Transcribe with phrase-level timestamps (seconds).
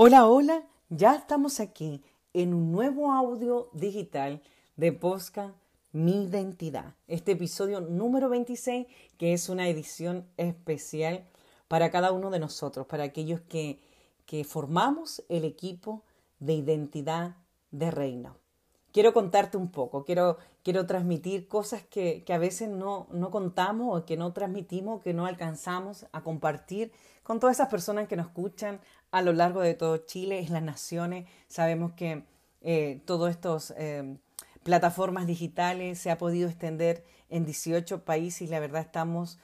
[0.00, 4.40] Hola, hola, ya estamos aquí en un nuevo audio digital
[4.76, 5.56] de Posca
[5.90, 6.94] Mi Identidad.
[7.08, 8.86] Este episodio número 26,
[9.18, 11.26] que es una edición especial
[11.66, 13.80] para cada uno de nosotros, para aquellos que,
[14.24, 16.04] que formamos el equipo
[16.38, 17.34] de identidad
[17.72, 18.36] de reino.
[18.92, 23.98] Quiero contarte un poco, quiero, quiero transmitir cosas que, que a veces no, no contamos
[23.98, 26.92] o que no transmitimos, que no alcanzamos a compartir
[27.24, 28.80] con todas esas personas que nos escuchan
[29.10, 31.28] a lo largo de todo Chile, en las naciones.
[31.48, 32.24] Sabemos que
[32.60, 34.18] eh, todas estas eh,
[34.62, 39.38] plataformas digitales se ha podido extender en 18 países y la verdad estamos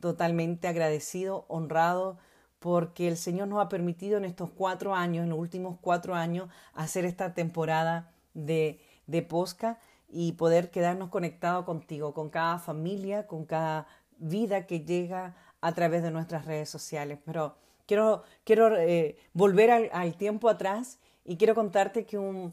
[0.00, 2.18] totalmente agradecidos, honrados,
[2.58, 6.48] porque el Señor nos ha permitido en estos cuatro años, en los últimos cuatro años,
[6.74, 9.78] hacer esta temporada de, de Posca
[10.08, 13.86] y poder quedarnos conectados contigo, con cada familia, con cada
[14.18, 17.18] vida que llega a través de nuestras redes sociales.
[17.24, 17.56] Pero
[17.86, 22.52] Quiero, quiero eh, volver al, tiempo atrás y quiero contarte que un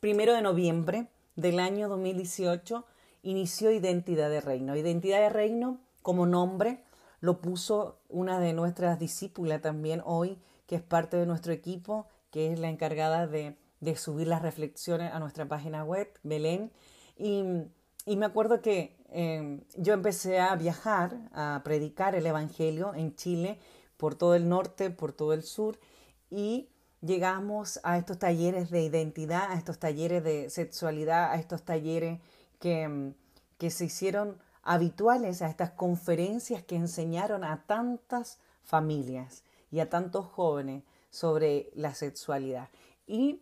[0.00, 2.84] primero de noviembre del año 2018
[3.22, 4.76] inició Identidad de Reino.
[4.76, 6.84] Identidad de Reino como nombre
[7.20, 12.52] lo puso una de nuestras discípulas también hoy, que es parte de nuestro equipo, que
[12.52, 13.56] es la encargada de,
[13.96, 16.70] subir las reflexiones a nuestra página web, Belén.
[17.16, 17.42] Y,
[18.16, 23.58] me acuerdo que eh, yo empecé a viajar, a predicar el Evangelio en Chile
[24.04, 25.78] por todo el norte, por todo el sur
[26.28, 26.68] y
[27.00, 32.20] llegamos a estos talleres de identidad, a estos talleres de sexualidad, a estos talleres
[32.60, 33.14] que,
[33.56, 40.26] que se hicieron habituales, a estas conferencias que enseñaron a tantas familias y a tantos
[40.26, 42.68] jóvenes sobre la sexualidad.
[43.06, 43.40] Y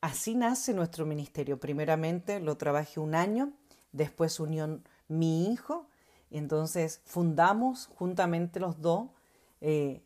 [0.00, 1.60] así nace nuestro ministerio.
[1.60, 3.52] Primeramente lo trabajé un año,
[3.92, 5.86] después unió mi hijo,
[6.30, 9.10] y entonces fundamos juntamente los dos
[9.60, 10.02] eh,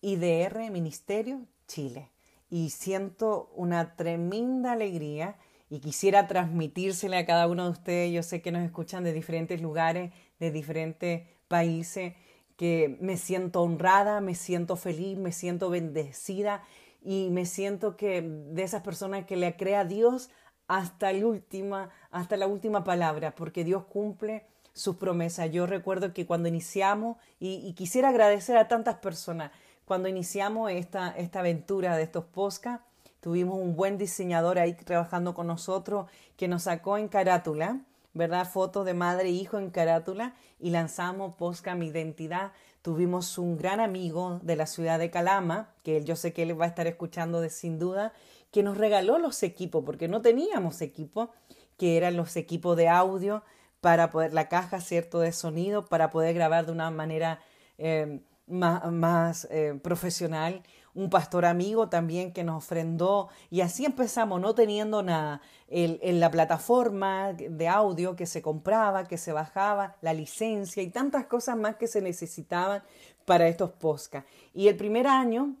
[0.00, 2.10] IDR Ministerio Chile.
[2.48, 5.36] Y siento una tremenda alegría
[5.68, 8.12] y quisiera transmitírsela a cada uno de ustedes.
[8.12, 12.14] Yo sé que nos escuchan de diferentes lugares, de diferentes países,
[12.56, 16.62] que me siento honrada, me siento feliz, me siento bendecida
[17.02, 20.30] y me siento que de esas personas que le crea Dios
[20.66, 24.46] hasta la última, hasta la última palabra, porque Dios cumple
[24.76, 25.50] sus promesas.
[25.50, 29.50] Yo recuerdo que cuando iniciamos, y, quisiera agradecer a tantas personas,
[29.86, 32.82] cuando iniciamos esta, esta aventura de estos posca
[33.20, 36.06] tuvimos un buen diseñador ahí trabajando con nosotros
[36.36, 37.80] que nos sacó en carátula,
[38.14, 38.48] ¿verdad?
[38.48, 42.52] Fotos de madre e hijo en carátula y lanzamos Posca Mi Identidad.
[42.82, 46.66] Tuvimos un gran amigo de la ciudad de Calama, que yo sé que él va
[46.66, 48.12] a estar escuchando de sin duda,
[48.52, 51.30] que nos regaló los equipos, porque no teníamos equipo,
[51.78, 53.42] que eran los equipos de audio
[53.80, 57.40] para poder, la caja, ¿cierto?, de sonido, para poder grabar de una manera
[57.78, 60.62] eh, más, eh, profesional.
[60.94, 65.42] Un pastor amigo también que nos ofrendó y así empezamos, no teniendo nada.
[65.68, 71.26] en la plataforma de audio que se compraba, que se bajaba, la licencia y tantas
[71.26, 72.82] cosas más que se necesitaban
[73.26, 74.30] para estos podcasts.
[74.54, 75.56] Y el primer año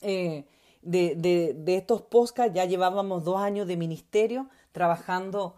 [0.00, 0.46] eh,
[0.82, 5.56] de, de, estos podcasts ya llevábamos dos años de ministerio trabajando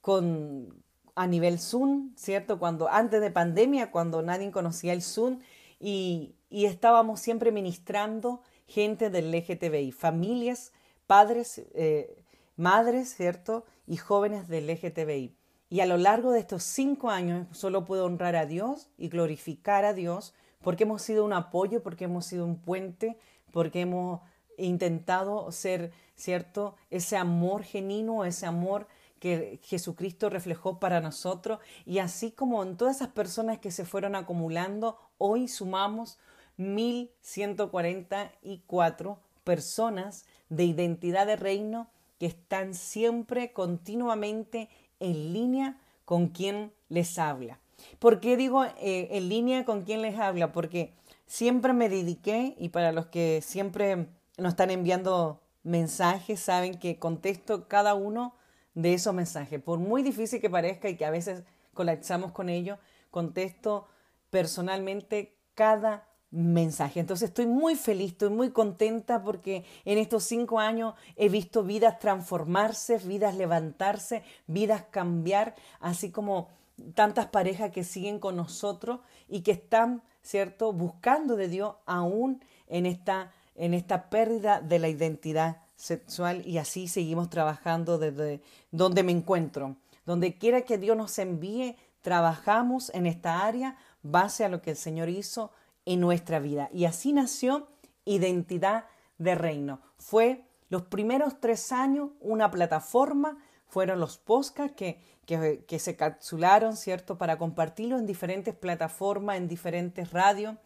[0.00, 0.82] con,
[1.14, 2.58] a nivel Zoom, ¿cierto?
[2.58, 5.40] Cuando antes de pandemia, cuando nadie conocía el Zoom
[5.78, 10.72] y, estábamos siempre ministrando gente del LGTBI, familias,
[11.06, 12.24] padres, eh,
[12.56, 13.64] madres, ¿cierto?
[13.86, 15.36] Y jóvenes del LGTBI.
[15.68, 19.84] Y a lo largo de estos cinco años solo puedo honrar a Dios y glorificar
[19.84, 23.16] a Dios porque hemos sido un apoyo, porque hemos sido un puente,
[23.52, 24.20] porque hemos
[24.58, 26.74] intentado ser, ¿cierto?
[26.90, 28.86] Ese amor genuino, ese amor
[29.20, 34.16] que Jesucristo reflejó para nosotros y así como en todas esas personas que se fueron
[34.16, 36.18] acumulando, hoy sumamos
[36.56, 41.88] 1144 personas de identidad de reino
[42.18, 47.60] que están siempre continuamente en línea con quien les habla.
[47.98, 50.52] ¿Por qué digo eh, en línea con quien les habla?
[50.52, 50.92] Porque
[51.26, 57.68] siempre me dediqué y para los que siempre nos están enviando mensajes saben que contesto
[57.68, 58.34] cada uno
[58.82, 59.62] de esos mensajes.
[59.62, 61.42] Por muy difícil que parezca y que a veces
[61.74, 62.78] colapsamos con ello,
[63.10, 63.86] contesto
[64.30, 67.00] personalmente cada mensaje.
[67.00, 71.98] Entonces estoy muy feliz, estoy muy contenta porque en estos cinco años he visto vidas
[71.98, 76.48] transformarse, vidas levantarse, vidas cambiar, así como
[76.94, 82.86] tantas parejas que siguen con nosotros y que están, ¿cierto?, buscando de Dios aún en
[82.86, 89.12] esta, en esta pérdida de la identidad sexual y así seguimos trabajando desde donde me
[89.12, 89.76] encuentro.
[90.04, 94.76] Donde quiera que Dios nos envíe, trabajamos en esta área base a lo que el
[94.76, 95.52] Señor hizo
[95.84, 96.68] en nuestra vida.
[96.72, 97.68] Y así nació
[98.04, 98.86] Identidad
[99.18, 99.80] de reino.
[99.98, 107.18] Fue los primeros tres años una plataforma, fueron los podcasts que, que, se capsularon, ¿cierto?,
[107.18, 110.56] para compartirlo en diferentes plataformas, en diferentes radios.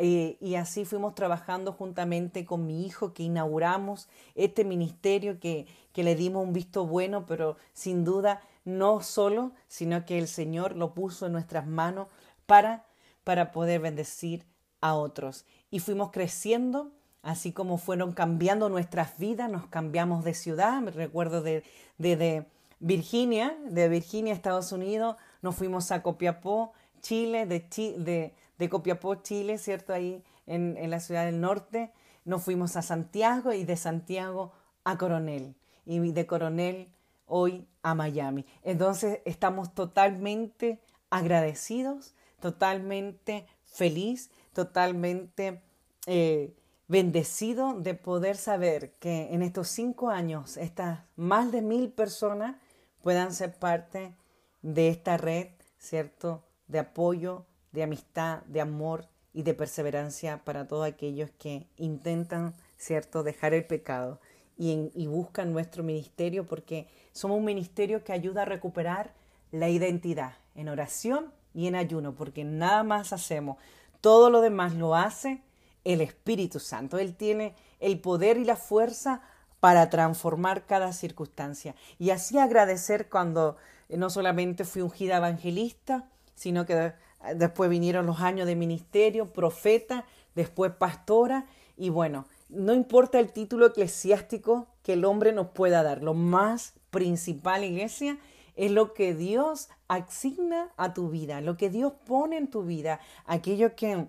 [0.00, 6.02] Eh, y así fuimos trabajando juntamente con mi hijo que inauguramos este ministerio que, que
[6.02, 10.92] le dimos un visto bueno, pero sin duda no solo, sino que el Señor lo
[10.92, 12.08] puso en nuestras manos
[12.46, 12.84] para,
[13.24, 14.44] para poder bendecir
[14.80, 15.44] a otros.
[15.70, 16.92] Y fuimos creciendo,
[17.22, 21.64] así como fueron cambiando nuestras vidas, nos cambiamos de ciudad, me recuerdo de,
[21.98, 22.46] de,
[22.80, 27.60] Virginia, de Virginia, Estados Unidos, nos fuimos a Copiapó, Chile, de,
[27.98, 29.92] de, de Copiapó, Chile, ¿cierto?
[29.92, 31.92] Ahí en, en la ciudad del norte,
[32.24, 34.52] nos fuimos a Santiago y de Santiago
[34.84, 35.54] a Coronel.
[35.84, 36.92] Y de Coronel
[37.26, 38.44] hoy a Miami.
[38.62, 45.62] Entonces estamos totalmente agradecidos, totalmente feliz, totalmente
[46.06, 46.54] eh,
[46.88, 52.56] bendecido de poder saber que en estos cinco años estas más de mil personas
[53.02, 54.14] puedan ser parte
[54.62, 56.44] de esta red, ¿cierto?
[56.66, 63.22] De apoyo, de amistad, de amor y de perseverancia para todos aquellos que intentan, ¿cierto?,
[63.22, 64.20] dejar el pecado
[64.58, 69.14] y, buscan nuestro ministerio porque somos un ministerio que ayuda a recuperar
[69.52, 73.56] la identidad en oración y en ayuno, porque nada más hacemos.
[74.00, 75.42] Todo lo demás lo hace
[75.84, 76.98] el Espíritu Santo.
[76.98, 79.22] Él tiene el poder y la fuerza
[79.60, 81.74] para transformar cada circunstancia.
[81.98, 83.56] Y así agradecer cuando
[83.88, 86.92] no solamente fui ungida evangelista, sino que
[87.34, 90.04] después vinieron los años de ministerio, profeta,
[90.34, 96.02] después pastora, y bueno, no importa el título eclesiástico que el hombre nos pueda dar,
[96.02, 98.18] lo más principal, iglesia,
[98.56, 103.00] es lo que Dios asigna a tu vida, lo que Dios pone en tu vida,
[103.24, 104.06] aquello que,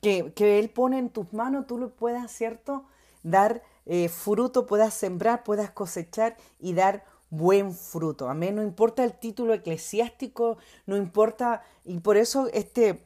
[0.00, 2.84] que, Él pone en tus manos, tú lo puedas, ¿cierto?
[3.22, 8.28] Dar eh, fruto, puedas sembrar, puedas cosechar y dar buen fruto.
[8.28, 8.56] Amén.
[8.56, 13.00] No importa el título eclesiástico, no importa, y por eso este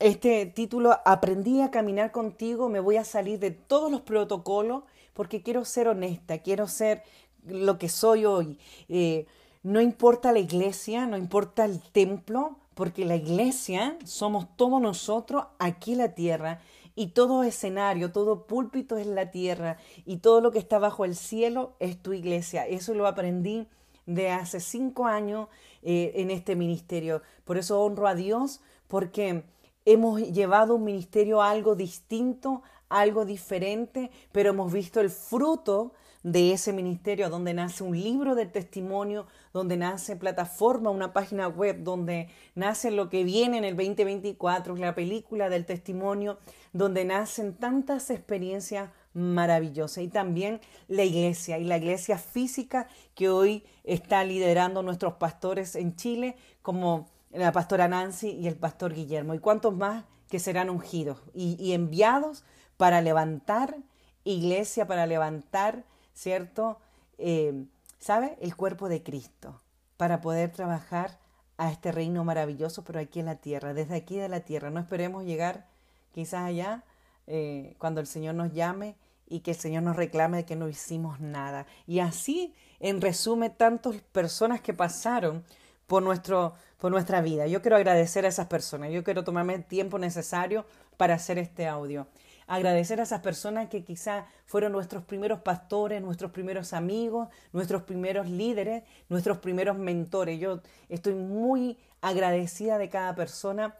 [0.00, 4.82] este título, Aprendí a caminar contigo, me voy a salir de todos los protocolos
[5.12, 7.02] porque quiero ser honesta, quiero ser
[7.46, 8.58] lo que soy hoy.
[8.88, 9.26] Eh,
[9.62, 15.92] no importa la iglesia, no importa el templo, porque la iglesia somos todos nosotros aquí
[15.92, 16.60] en la tierra
[16.94, 21.16] y todo escenario, todo púlpito es la tierra y todo lo que está bajo el
[21.16, 22.66] cielo es tu iglesia.
[22.66, 23.66] Eso lo aprendí
[24.06, 25.48] de hace cinco años
[25.82, 27.22] eh, en este ministerio.
[27.44, 29.44] Por eso honro a Dios porque
[29.84, 35.92] hemos llevado un ministerio algo distinto, algo diferente, pero hemos visto el fruto
[36.24, 41.84] de ese ministerio, donde nace un libro de testimonio, donde nace plataforma, una página web,
[41.84, 46.38] donde nace lo que viene en el 2024, la película del testimonio,
[46.72, 50.02] donde nacen tantas experiencias maravillosas.
[50.02, 55.94] Y también la iglesia, y la iglesia física que hoy está liderando nuestros pastores en
[55.94, 61.18] Chile, como la pastora Nancy y el pastor Guillermo, y cuántos más que serán ungidos
[61.34, 62.44] y, enviados
[62.76, 63.76] para levantar
[64.24, 66.78] iglesia, para levantar, ¿cierto?
[67.18, 67.66] Eh,
[67.98, 68.36] ¿Sabe?
[68.40, 69.60] El cuerpo de Cristo,
[69.96, 71.18] para poder trabajar
[71.56, 74.70] a este reino maravilloso, pero aquí en la tierra, desde aquí de la tierra.
[74.70, 75.66] No esperemos llegar
[76.12, 76.84] quizás allá
[77.26, 80.68] eh, cuando el Señor nos llame y que el Señor nos reclame de que no
[80.68, 81.66] hicimos nada.
[81.86, 85.44] Y así, en resumen, tantas personas que pasaron
[85.86, 87.46] por, nuestro, por nuestra vida.
[87.46, 90.66] Yo quiero agradecer a esas personas, yo quiero tomarme el tiempo necesario
[90.96, 92.06] para hacer este audio.
[92.46, 98.28] Agradecer a esas personas que quizá fueron nuestros primeros pastores, nuestros primeros amigos, nuestros primeros
[98.28, 100.38] líderes, nuestros primeros mentores.
[100.38, 103.76] Yo estoy muy agradecida de cada persona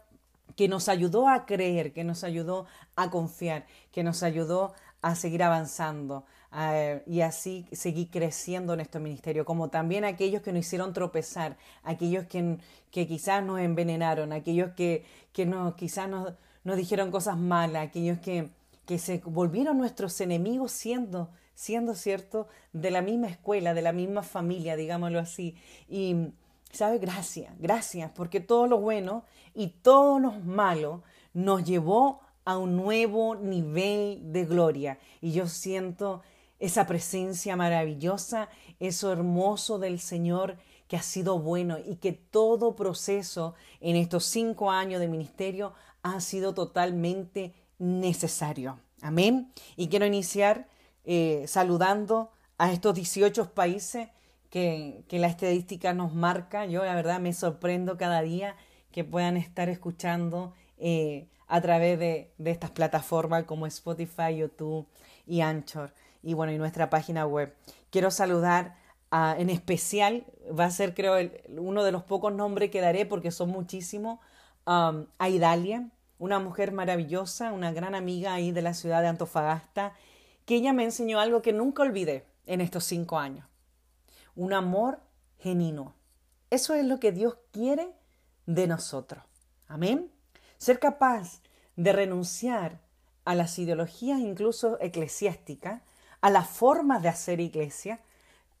[0.55, 5.43] que nos ayudó a creer, que nos ayudó a confiar, que nos ayudó a seguir
[5.43, 6.25] avanzando,
[7.05, 12.25] y así seguir creciendo en este ministerio, como también aquellos que nos hicieron tropezar, aquellos
[12.27, 12.57] que,
[12.91, 16.33] que quizás nos envenenaron, aquellos que, que nos, quizás nos,
[16.65, 18.49] nos dijeron cosas malas, aquellos que,
[18.85, 24.23] que se volvieron nuestros enemigos siendo, siendo cierto, de la misma escuela, de la misma
[24.23, 25.55] familia, digámoslo así.
[25.87, 26.33] Y,
[26.71, 26.97] ¿sabe?
[26.97, 31.03] Gracias, gracias, porque todo lo bueno y todo lo malo
[31.33, 34.97] nos llevó a un nuevo nivel de gloria.
[35.21, 36.23] Y yo siento
[36.59, 40.57] esa presencia maravillosa, eso hermoso del Señor
[40.87, 45.73] que ha sido bueno y que todo proceso en estos cinco años de ministerio
[46.05, 48.79] ha sido totalmente necesario.
[49.01, 49.51] Amén.
[49.75, 50.67] Y quiero iniciar
[51.03, 54.09] eh, saludando a estos 18 países
[54.51, 56.67] que, la estadística nos marca.
[56.67, 58.55] Yo la verdad me sorprendo cada día
[58.91, 64.87] que puedan estar escuchando eh, a través de, de estas plataformas como Spotify, YouTube
[65.25, 67.55] y Anchor y bueno, y nuestra página web.
[67.89, 68.75] Quiero saludar
[69.37, 70.25] en especial,
[70.59, 71.15] va a ser creo
[71.57, 74.19] uno de los pocos nombres que daré porque son muchísimos,
[74.65, 79.93] um, a Idalia, una mujer maravillosa, una gran amiga ahí de la ciudad de Antofagasta,
[80.45, 83.47] que ella me enseñó algo que nunca olvidé en estos cinco años.
[84.35, 84.99] Un amor
[85.39, 85.95] genuino.
[86.49, 87.93] Eso es lo que Dios quiere
[88.45, 89.23] de nosotros.
[89.67, 90.11] Amén.
[90.57, 91.41] Ser capaz
[91.75, 92.79] de renunciar
[93.25, 95.81] a las ideologías incluso eclesiásticas,
[96.21, 97.99] a las formas de hacer iglesia,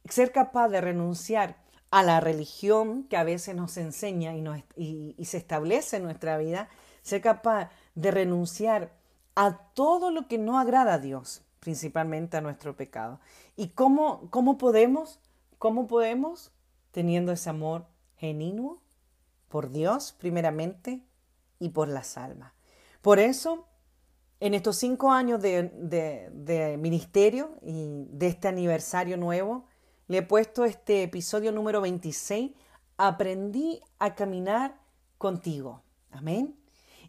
[0.09, 1.57] ser capaz de renunciar
[1.91, 6.67] a la religión que a veces nos enseña y, y se establece en nuestra vida,
[7.05, 8.91] ser capaz de renunciar
[9.35, 13.19] a todo lo que no agrada a Dios, principalmente a nuestro pecado.
[13.55, 15.19] ¿Y cómo, cómo podemos?
[15.59, 16.51] ¿Cómo podemos?
[16.91, 17.85] Teniendo ese amor
[18.17, 18.81] genuino
[19.49, 21.03] por Dios primeramente
[21.59, 22.53] y por las almas.
[23.03, 23.67] Por eso,
[24.39, 29.67] en estos cinco años de, ministerio y de este aniversario nuevo,
[30.07, 32.51] le he puesto este episodio número 26,
[32.97, 34.79] Aprendí a caminar
[35.17, 35.83] contigo.
[36.11, 36.55] Amén.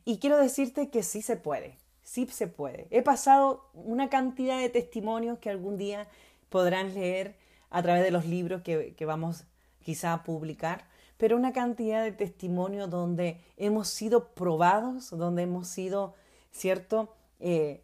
[0.06, 2.86] Y quiero decirte que sí se puede, sí se puede.
[2.90, 6.08] He pasado una cantidad de testimonios que algún día
[6.48, 7.36] podrán leer
[7.68, 9.44] a través de los libros que, que vamos
[9.82, 16.14] quizá a publicar, pero una cantidad de testimonios donde hemos sido probados, donde hemos sido,
[16.52, 17.12] ¿cierto?
[17.40, 17.82] Eh,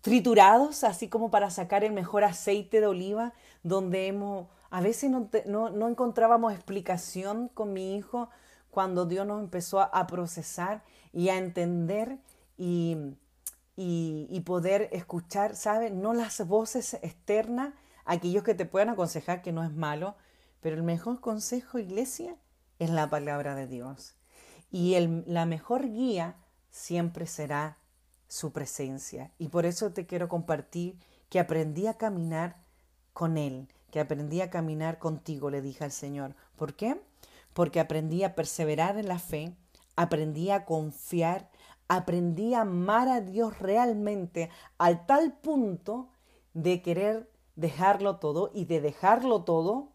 [0.00, 5.28] triturados, así como para sacar el mejor aceite de oliva, donde hemos, a veces no,
[5.44, 8.30] no, encontrábamos explicación con mi hijo
[8.70, 12.18] cuando Dios nos empezó a, procesar y a entender
[12.56, 12.96] y,
[13.76, 15.92] y, poder escuchar, ¿sabes?
[15.92, 17.74] No las voces externas,
[18.04, 20.16] aquellos que te puedan aconsejar que no es malo,
[20.60, 22.36] pero el mejor consejo, iglesia,
[22.78, 24.14] es la palabra de Dios.
[24.70, 26.36] Y el, la mejor guía
[26.70, 27.78] siempre será
[28.28, 29.32] su presencia.
[29.38, 30.98] Y por eso te quiero compartir
[31.28, 32.56] que aprendí a caminar
[33.12, 36.34] con Él, que aprendí a caminar contigo, le dije al Señor.
[36.56, 37.00] ¿Por qué?
[37.54, 39.56] Porque aprendí a perseverar en la fe,
[39.98, 41.50] aprendí a confiar,
[41.88, 46.08] aprendí a amar a Dios realmente al tal punto
[46.54, 49.88] de querer dejarlo todo y de dejarlo todo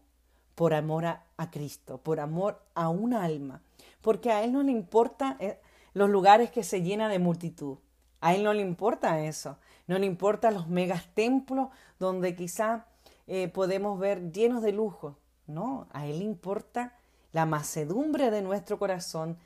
[0.54, 3.62] por amor a, Cristo, por amor a un alma,
[4.02, 5.58] porque a Él no le importa eh,
[5.94, 7.78] los lugares que se llenan de multitud,
[8.20, 9.56] a Él no le importa eso,
[9.86, 12.88] no le importa los megas templos donde quizá
[13.26, 16.98] eh, podemos ver llenos de lujo, no, a Él le importa
[17.32, 19.38] la macedumbre de nuestro corazón,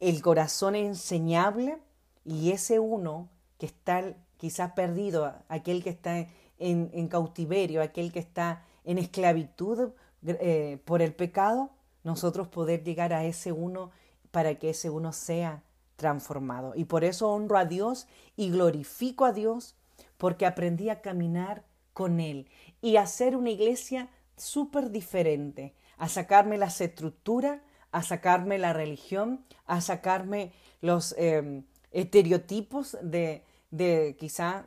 [0.00, 1.78] el corazón enseñable
[2.24, 3.28] y ese uno
[3.58, 6.26] que está quizás perdido, aquel que está
[6.58, 9.92] en, cautiverio, aquel que está en esclavitud
[10.26, 11.70] eh, por el pecado,
[12.02, 13.90] nosotros poder llegar a ese uno
[14.30, 15.62] para que ese uno sea
[15.96, 16.72] transformado.
[16.74, 19.76] Y por eso honro a Dios y glorifico a Dios
[20.16, 22.48] porque aprendí a caminar con Él
[22.80, 27.60] y a hacer una iglesia súper diferente, a sacarme las estructuras,
[27.92, 34.64] a sacarme la religión, a sacarme los em, estereotipos de, de quizá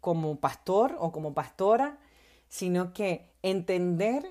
[0.00, 1.98] como pastor o como pastora,
[2.48, 4.24] sino que entender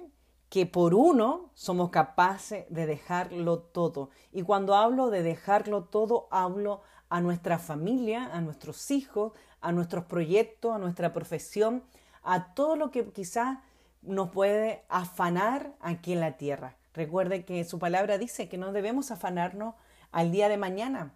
[0.50, 4.10] que por uno somos capaces de dejarlo todo.
[4.32, 10.06] Y cuando hablo de dejarlo todo, hablo a nuestra familia, a nuestros hijos, a nuestros
[10.06, 11.84] proyectos, a nuestra profesión,
[12.24, 13.60] a todo lo que quizás
[14.02, 16.78] nos puede afanar aquí en la tierra.
[16.96, 19.76] Recuerde que su palabra dice que no debemos afanarnos
[20.12, 21.14] al día de mañana.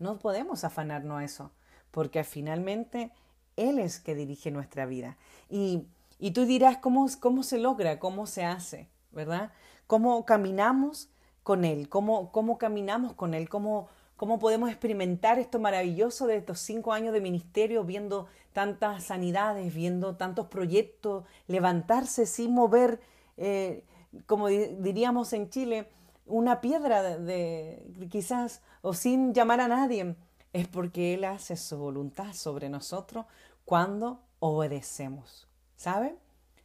[0.00, 1.52] No podemos afanarnos a eso,
[1.92, 3.12] porque finalmente
[3.56, 5.16] Él es que dirige nuestra vida.
[5.48, 5.86] Y
[6.18, 7.98] y tú dirás, ¿cómo, cómo se logra?
[7.98, 8.88] ¿Cómo se hace?
[9.12, 9.52] ¿Verdad?
[9.86, 11.08] ¿Cómo caminamos
[11.42, 11.88] con Él?
[11.88, 13.48] ¿Cómo, cómo caminamos con Él?
[13.48, 19.72] ¿Cómo, ¿Cómo podemos experimentar esto maravilloso de estos cinco años de ministerio, viendo tantas sanidades,
[19.72, 23.00] viendo tantos proyectos, levantarse sin mover,
[23.36, 23.84] eh,
[24.26, 25.88] como diríamos en Chile,
[26.26, 30.16] una piedra de, quizás, o sin llamar a nadie?
[30.52, 33.26] Es porque Él hace su voluntad sobre nosotros
[33.64, 35.46] cuando obedecemos.
[35.76, 36.16] ¿Sabe?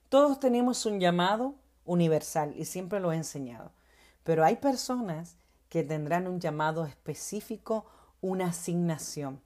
[0.09, 1.55] Todos tenemos un llamado
[1.85, 3.71] universal y siempre lo he enseñado,
[4.23, 5.37] pero hay personas
[5.69, 7.85] que tendrán un llamado específico,
[8.21, 9.41] una asignación.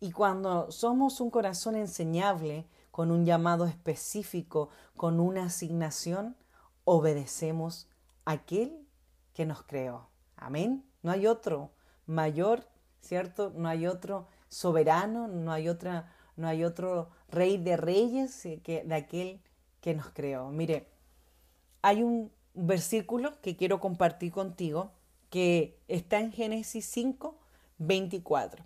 [0.00, 6.34] Y cuando somos un corazón enseñable, con un llamado específico, con una asignación,
[6.86, 7.88] obedecemos
[8.24, 8.86] a aquel
[9.34, 10.08] que nos creó.
[10.36, 10.82] Amén.
[11.02, 11.72] No hay otro
[12.06, 12.66] mayor,
[13.02, 13.52] ¿cierto?
[13.54, 18.94] No hay otro soberano, no hay otra no hay otro rey de reyes que de
[18.94, 19.40] aquel
[19.80, 20.50] que nos creó.
[20.50, 20.86] Mire,
[21.82, 24.92] hay un versículo que quiero compartir contigo
[25.30, 27.36] que está en Génesis 5,
[27.78, 28.64] 24.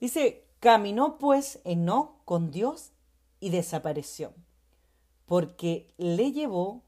[0.00, 2.92] Dice, caminó pues Enoch con Dios
[3.40, 4.32] y desapareció,
[5.26, 6.82] porque le llevó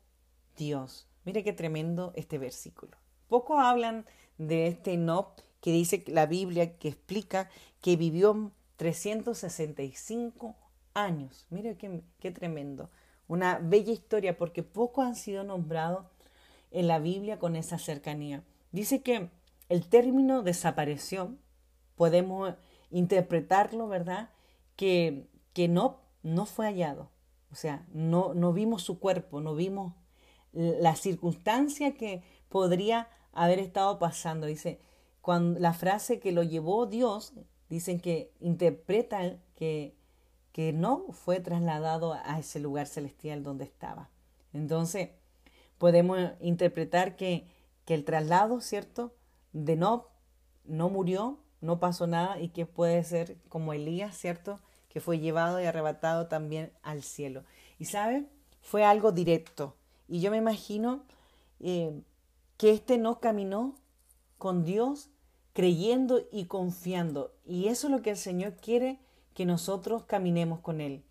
[0.56, 1.06] Dios.
[1.24, 2.96] Mire qué tremendo este versículo.
[3.28, 4.04] Poco hablan
[4.38, 7.48] de este Enoch que dice la Biblia que explica
[7.80, 10.56] que vivió 365
[10.92, 11.46] años.
[11.50, 12.90] Mire qué, qué tremendo.
[13.26, 16.06] Una bella historia porque pocos han sido nombrados
[16.70, 18.42] en la Biblia con esa cercanía.
[18.72, 19.30] Dice que
[19.68, 21.34] el término desapareció,
[21.96, 22.54] podemos
[22.90, 24.30] interpretarlo, ¿verdad?
[24.76, 27.10] Que, que no, no fue hallado.
[27.50, 29.94] O sea, no, no vimos su cuerpo, no vimos
[30.54, 34.46] la circunstancia que podría haber estado pasando.
[34.46, 34.80] Dice,
[35.20, 37.32] cuando la frase que lo llevó Dios,
[37.68, 39.96] dicen que interpretan que,
[40.52, 44.10] que no fue trasladado a ese lugar celestial donde estaba.
[44.52, 45.10] Entonces,
[45.78, 47.48] podemos interpretar que,
[47.84, 49.14] que el traslado, ¿cierto?
[49.52, 50.08] De no,
[50.64, 54.60] no murió, no pasó nada y que puede ser como Elías, ¿cierto?
[54.88, 57.44] Que fue llevado y arrebatado también al cielo.
[57.78, 58.26] Y sabe,
[58.60, 59.76] fue algo directo.
[60.08, 61.04] Y yo me imagino
[61.60, 62.00] eh,
[62.56, 63.74] que este no caminó
[64.38, 65.10] con Dios
[65.52, 67.32] creyendo y confiando.
[67.46, 68.98] Y eso es lo que el Señor quiere
[69.34, 71.02] que nosotros caminemos con Él,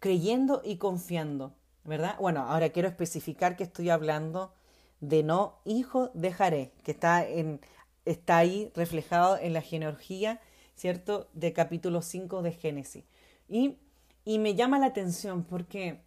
[0.00, 2.16] creyendo y confiando, ¿verdad?
[2.18, 4.52] Bueno, ahora quiero especificar que estoy hablando
[5.00, 7.60] de no hijo dejaré, que está, en,
[8.04, 10.40] está ahí reflejado en la genealogía,
[10.74, 11.28] ¿cierto?
[11.32, 13.04] De capítulo 5 de Génesis.
[13.48, 13.78] Y,
[14.24, 16.00] y me llama la atención porque,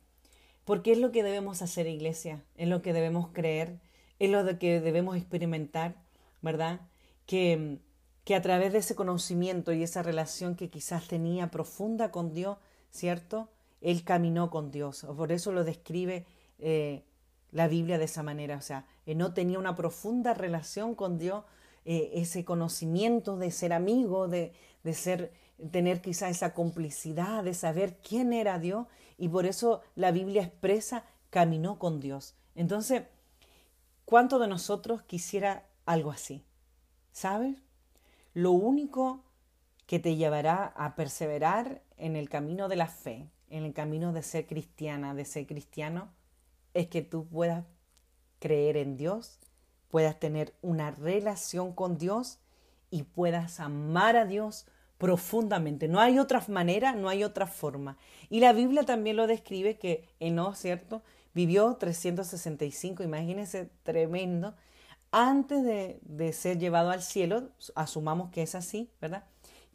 [0.65, 3.79] porque es lo que debemos hacer, iglesia, es lo que debemos creer,
[4.19, 5.95] es lo que debemos experimentar,
[6.41, 6.81] ¿verdad?
[7.25, 7.79] Que,
[8.24, 12.57] que a través de ese conocimiento y esa relación que quizás tenía profunda con Dios,
[12.91, 13.50] ¿cierto?
[13.81, 15.05] Él caminó con Dios.
[15.15, 16.25] Por eso lo describe
[16.60, 17.03] eh,
[17.51, 18.57] la Biblia de esa manera.
[18.57, 21.43] O sea, no tenía una profunda relación con Dios,
[21.86, 24.53] eh, ese conocimiento de ser amigo, de,
[24.84, 25.31] de ser,
[25.72, 28.87] tener quizás esa complicidad, de saber quién era Dios.
[29.18, 32.36] Y por eso la Biblia expresa, caminó con Dios.
[32.56, 33.04] Entonces,
[34.06, 36.46] ¿Cuánto de nosotros quisiera algo así?
[37.12, 37.58] ¿Sabes?
[38.36, 39.24] Lo único
[39.88, 44.22] que te llevará a perseverar en el camino de la fe, en el camino de
[44.22, 46.14] ser cristiana, de ser cristiano,
[46.75, 47.66] es que tú puedas
[48.38, 49.40] creer en Dios,
[49.90, 52.38] puedas tener una relación con Dios
[52.92, 55.88] y puedas amar a Dios profundamente.
[55.88, 57.98] No hay otra manera, no hay otra forma.
[58.29, 61.01] Y la Biblia también lo describe que no, ¿cierto?
[61.36, 64.55] Vivió 365, imagínense, tremendo.
[65.12, 69.25] Antes de, ser llevado al cielo, asumamos que es así, ¿verdad?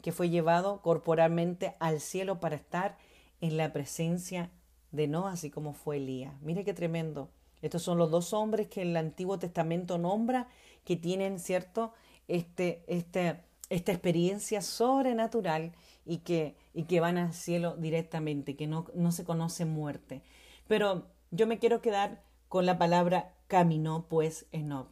[0.01, 2.97] Que fue llevado corporalmente al cielo para estar
[3.41, 4.49] en la presencia
[4.91, 6.33] de no, así como fue Elías.
[6.41, 7.29] Mire qué tremendo.
[7.61, 10.47] Estos son los dos hombres que el Antiguo Testamento nombra
[10.83, 11.93] que tienen, ¿cierto?
[12.27, 13.39] Este, este,
[13.71, 15.71] esta experiencia sobrenatural
[16.05, 20.23] y que, y que van al cielo directamente, que no, no se conoce muerte.
[20.67, 24.89] Pero yo me quiero quedar con la palabra caminó pues Enoch.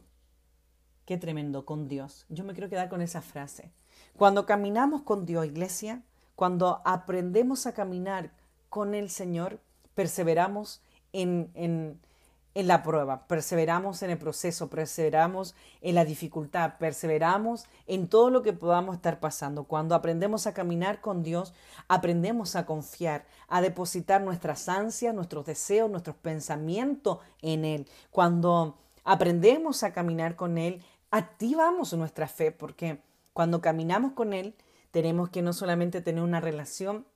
[1.04, 2.24] Qué tremendo, con Dios.
[2.30, 3.70] Yo me quiero quedar con esa frase.
[4.16, 6.02] Cuando caminamos con Dios, iglesia,
[6.34, 8.32] cuando aprendemos a caminar
[8.70, 9.60] con el Señor,
[9.94, 10.80] perseveramos
[11.12, 12.00] en, en,
[12.60, 18.42] en la prueba, perseveramos en el proceso, perseveramos en la dificultad, perseveramos en todo lo
[18.42, 19.64] que podamos estar pasando.
[19.64, 21.52] Cuando aprendemos a caminar con Dios,
[21.88, 27.88] aprendemos a confiar, a depositar nuestras ansias, nuestros deseos, nuestros pensamientos en Él.
[28.10, 34.54] Cuando aprendemos a caminar con Él, activamos nuestra fe, porque cuando caminamos con Él,
[34.90, 37.06] tenemos que no solamente tener una relación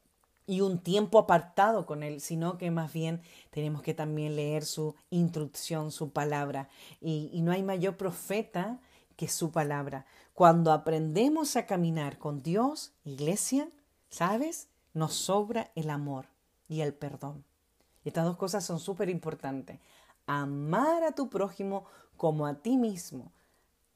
[0.46, 4.94] y un tiempo apartado con Él, sino que más bien tenemos que también leer su
[5.10, 6.68] instrucción, su palabra.
[7.00, 8.78] Y, y, no hay mayor profeta
[9.16, 10.06] que su palabra.
[10.34, 13.68] Cuando aprendemos a caminar con Dios, iglesia,
[14.10, 14.68] ¿sabes?
[14.92, 16.26] Nos sobra el amor
[16.68, 17.44] y el perdón.
[18.04, 19.78] Estas dos cosas son súper importantes.
[20.26, 21.84] Amar a tu prójimo
[22.16, 23.32] como a ti mismo.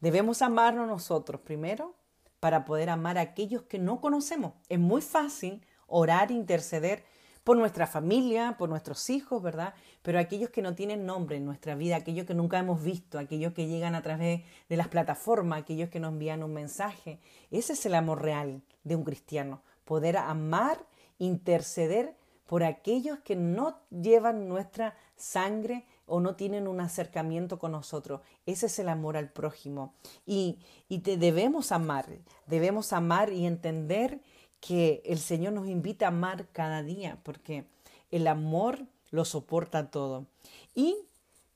[0.00, 1.94] Debemos amarnos nosotros primero
[2.40, 4.52] para poder amar a aquellos que no conocemos.
[4.68, 7.05] Es muy fácil orar, interceder
[7.48, 9.72] por nuestra familia, por nuestros hijos, ¿verdad?
[10.03, 13.55] Pero aquellos que no tienen nombre en nuestra vida, aquellos que nunca hemos visto, aquellos
[13.55, 17.20] que llegan a través de las plataformas, aquellos que nos envían un mensaje,
[17.51, 20.85] ese es el amor real de un cristiano, poder amar,
[21.18, 28.20] interceder por aquellos que no llevan nuestra sangre o no tienen un acercamiento con nosotros.
[28.44, 29.94] Ese es el amor al prójimo.
[30.27, 32.07] Y, y te debemos amar,
[32.46, 34.20] debemos amar y entender
[34.60, 37.66] que el Señor nos invita a amar cada día, porque
[38.10, 40.26] el amor lo soporta todo.
[40.74, 40.96] Y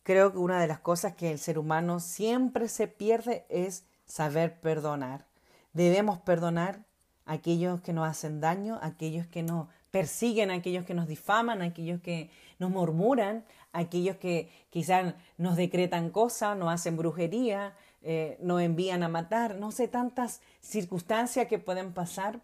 [0.03, 4.61] creo que una de las cosas que el ser humano siempre se pierde es saber
[4.61, 5.27] perdonar.
[5.73, 6.85] Debemos perdonar
[7.27, 11.07] a aquellos que nos hacen daño, a aquellos que nos persiguen a aquellos que nos
[11.07, 16.97] difaman, a aquellos que nos murmuran, a aquellos que quizás nos decretan cosas, nos hacen
[16.97, 22.41] brujería, eh, nos envían a matar, no sé, tantas circunstancias que pueden pasar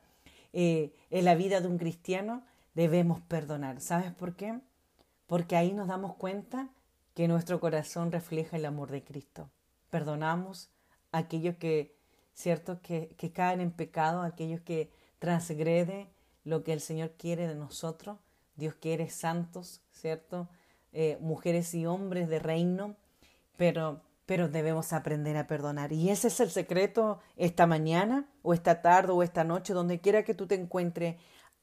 [0.52, 3.80] eh, en la vida de un cristiano, debemos perdonar.
[3.80, 4.60] ¿Sabes por qué?
[5.26, 6.70] Porque ahí nos damos cuenta
[7.14, 9.50] que nuestro corazón refleja el amor de Cristo.
[9.90, 10.70] Perdonamos
[11.12, 11.96] a aquellos que,
[12.34, 16.08] ¿cierto?, que, que caen en pecado, aquellos que transgreden
[16.44, 18.18] lo que el Señor quiere de nosotros.
[18.56, 20.48] Dios quiere santos, ¿cierto?
[20.92, 22.96] Eh, mujeres y hombres de reino,
[23.56, 25.90] pero, pero debemos aprender a perdonar.
[25.90, 30.22] Y ese es el secreto esta mañana, o esta tarde, o esta noche, donde quiera
[30.22, 31.16] que tú te encuentres.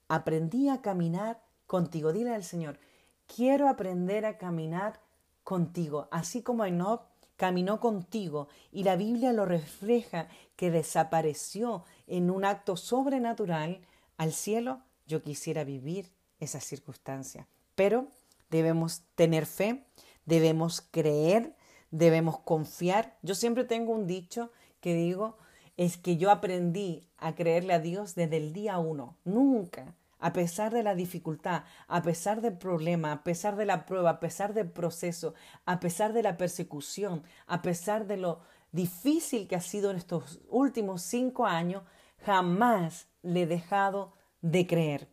[0.07, 2.11] Aprendí a caminar contigo.
[2.11, 2.79] Dile al Señor,
[3.27, 4.99] quiero aprender a caminar
[5.43, 7.03] contigo, así como Enoch
[7.35, 13.81] caminó contigo y la Biblia lo refleja que desapareció en un acto sobrenatural
[14.17, 17.47] al cielo, yo quisiera vivir esa circunstancia.
[17.75, 18.07] Pero
[18.49, 19.85] debemos tener fe,
[20.25, 21.55] debemos creer,
[21.97, 23.17] debemos confiar.
[23.21, 25.37] Yo siempre tengo un dicho que digo,
[25.77, 29.17] es que yo aprendí a creerle a Dios desde el día uno.
[29.23, 34.09] Nunca, a pesar de la dificultad, a pesar del problema, a pesar de la prueba,
[34.11, 35.33] a pesar del proceso,
[35.65, 38.39] a pesar de la persecución, a pesar de lo
[38.71, 41.83] difícil que ha sido en estos últimos cinco años,
[42.25, 45.07] jamás le he dejado de creer.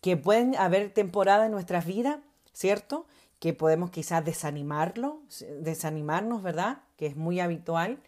[0.00, 2.18] Que pueden haber temporadas en nuestras vidas,
[2.52, 3.06] ¿cierto?
[3.42, 5.20] Que podemos quizás desanimarlo,
[5.58, 6.82] desanimarnos, ¿verdad?
[6.96, 7.98] Que es muy habitual.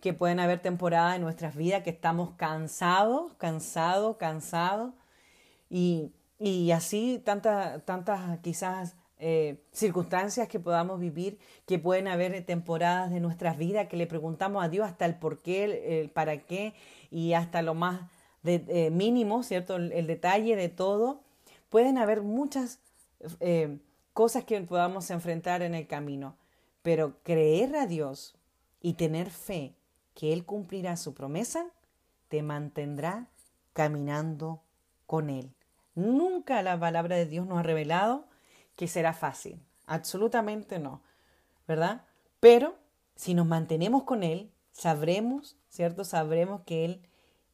[0.00, 4.92] Que pueden haber temporadas en nuestras vidas que estamos cansados, cansados, cansados.
[5.68, 13.10] Y, y así tantas, tantas quizás eh, circunstancias que podamos vivir, que pueden haber temporadas
[13.10, 16.72] de nuestras vidas que le preguntamos a Dios hasta el por qué, el para qué
[17.10, 18.00] y hasta lo más
[18.44, 19.76] eh, mínimo, ¿cierto?
[19.76, 21.20] El, detalle de todo.
[21.68, 22.80] Pueden haber muchas
[23.40, 23.78] eh,
[24.12, 26.36] cosas que podamos enfrentar en el camino,
[26.82, 28.36] pero creer a Dios
[28.80, 29.74] y tener fe
[30.14, 31.66] que Él cumplirá su promesa,
[32.28, 33.28] te mantendrá
[33.72, 34.62] caminando
[35.06, 35.52] con Él.
[35.94, 38.26] Nunca la palabra de Dios nos ha revelado
[38.76, 39.60] que será fácil.
[39.86, 41.02] Absolutamente no.
[41.66, 42.04] ¿Verdad?
[42.40, 42.76] Pero
[43.16, 46.04] si nos mantenemos con Él, sabremos, ¿cierto?
[46.04, 47.02] Sabremos que Él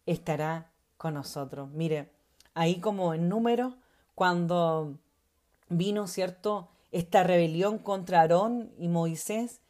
[0.07, 1.71] estará con nosotros.
[1.71, 2.13] Mire,
[2.55, 3.77] ahí como en número,
[4.15, 4.99] cuando
[5.69, 9.61] vino, ¿cierto?, esta rebelión contra Aarón y Moisés,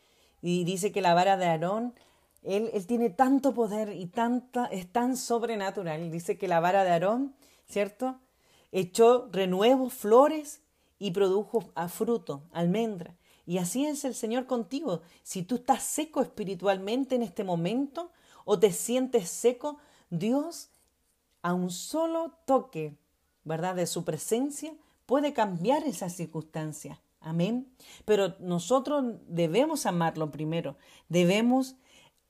[0.42, 1.94] y dice que la vara de Aarón,
[2.42, 6.10] él, él tiene tanto poder y tanta, es tan sobrenatural.
[6.12, 7.34] Dice que la vara de Aarón,
[7.66, 8.20] ¿cierto?,
[8.70, 10.62] echó renuevos, flores
[10.98, 13.16] y produjo a fruto, almendra.
[13.46, 15.02] Y así es el Señor contigo.
[15.22, 18.12] Si tú estás seco espiritualmente en este momento
[18.44, 19.78] o te sientes seco,
[20.10, 20.68] Dios
[21.42, 22.96] a un solo toque,
[23.44, 24.74] ¿verdad?, de su presencia,
[25.06, 27.00] puede cambiar esa circunstancia.
[27.20, 27.72] Amén.
[28.04, 30.76] Pero nosotros debemos amarlo primero,
[31.08, 31.76] debemos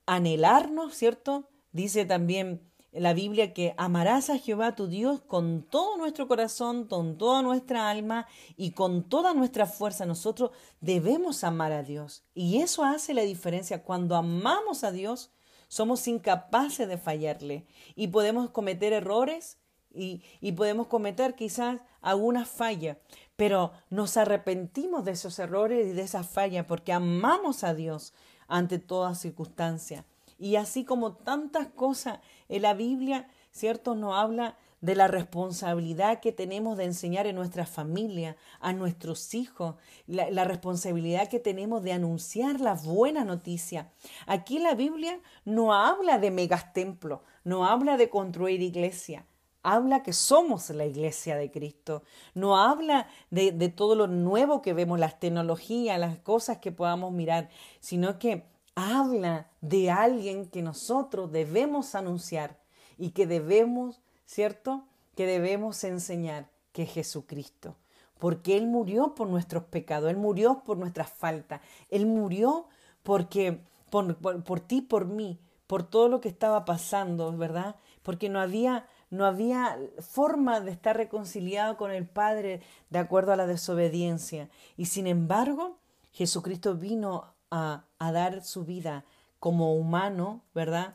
[0.06, 1.50] anhelarnos, ¿cierto?
[1.72, 2.62] Dice también
[2.92, 7.90] la Biblia que amarás a Jehová tu Dios con todo nuestro corazón, con toda nuestra
[7.90, 10.06] alma y con toda nuestra fuerza.
[10.06, 12.24] Nosotros debemos amar a Dios.
[12.34, 13.82] Y eso hace la diferencia.
[13.82, 15.30] Cuando amamos a Dios,
[15.68, 19.58] somos incapaces de fallarle y podemos cometer errores
[19.96, 22.98] y, podemos cometer quizás alguna falla,
[23.36, 28.14] pero nos arrepentimos de esos errores y de esas fallas porque amamos a Dios
[28.48, 30.04] ante toda circunstancia.
[30.38, 33.94] Y así como tantas cosas en la Biblia, ¿cierto?
[33.94, 39.76] Nos habla de la responsabilidad que tenemos de enseñar en nuestra familia, a nuestros hijos,
[40.06, 43.90] la, responsabilidad que tenemos de anunciar la buena noticia.
[44.26, 49.26] Aquí la Biblia no habla de megas templos, no habla de construir iglesia,
[49.66, 52.02] habla que somos la iglesia de Cristo,
[52.34, 57.48] no habla de, todo lo nuevo que vemos, las tecnologías, las cosas que podamos mirar,
[57.80, 62.58] sino que habla de alguien que nosotros debemos anunciar
[62.98, 64.84] y que debemos ¿cierto?
[65.14, 67.76] Que debemos enseñar que es Jesucristo,
[68.18, 72.66] porque Él murió por nuestros pecados, Él murió por nuestras faltas, Él murió
[73.02, 77.76] porque por, por, ti, por mí, por todo lo que estaba pasando, ¿verdad?
[78.02, 83.36] Porque no había, no había forma de estar reconciliado con el Padre de acuerdo a
[83.36, 84.48] la desobediencia.
[84.76, 85.78] Y sin embargo,
[86.12, 89.04] Jesucristo vino a, a dar su vida
[89.40, 90.94] como humano, ¿verdad?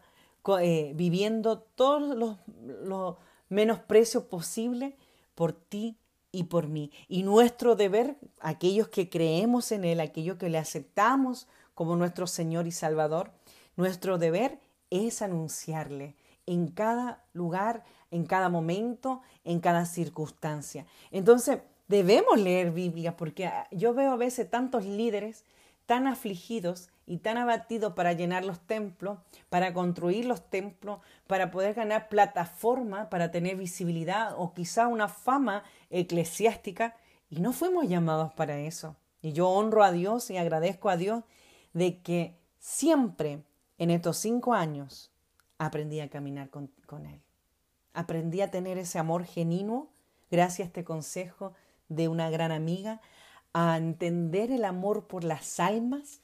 [0.62, 2.38] Eh, viviendo todos los,
[2.84, 3.15] los
[3.49, 4.95] menosprecios posibles
[5.36, 5.97] por ti
[6.31, 6.91] y por mí.
[7.07, 12.67] Y nuestro deber, aquellos que creemos en Él, aquellos que le aceptamos como nuestro Señor
[12.67, 13.31] y Salvador,
[13.75, 20.86] nuestro deber es anunciarle, en cada lugar, en cada momento, en cada circunstancia.
[21.12, 25.45] Entonces, debemos leer Biblia porque ah, yo veo a veces tantos líderes
[25.86, 31.73] tan afligidos y tan abatidos para llenar los templos, para construir los templos, para poder
[31.73, 36.95] ganar plataforma, para tener visibilidad o quizá una fama eclesiástica.
[37.30, 38.95] Y no fuimos llamados para eso.
[39.21, 41.23] Y yo honro a Dios y agradezco a Dios
[41.73, 43.43] de que siempre
[43.77, 45.11] en estos cinco años
[45.65, 47.21] aprendí a caminar con, con Él.
[47.93, 49.89] Aprendí a tener ese amor genuino
[50.32, 51.54] gracias a este consejo
[51.88, 53.00] de una gran amiga,
[53.54, 56.21] a entender el amor por las almas,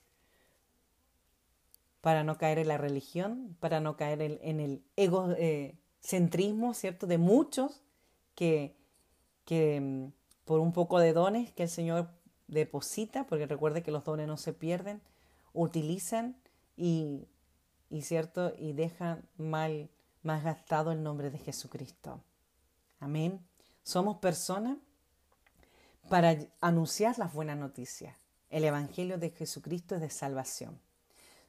[2.01, 7.05] para no caer en la religión, para no caer en, el egocentrismo, ¿cierto?
[7.05, 7.83] De muchos
[8.33, 8.75] que,
[9.45, 10.13] que mm,
[10.45, 12.09] por un poco de dones que el Señor
[12.47, 15.01] deposita, porque recuerde que los dones no se pierden,
[15.53, 16.37] utilizan
[16.75, 17.27] y,
[17.89, 19.89] y cierto y dejan mal,
[20.23, 22.21] mal gastado el nombre de Jesucristo.
[22.99, 23.45] Amén.
[23.83, 24.77] Somos personas
[26.09, 28.15] para anunciar las buenas noticias.
[28.49, 30.79] El Evangelio de Jesucristo es de salvación.